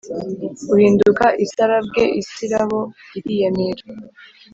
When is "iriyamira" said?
3.17-3.83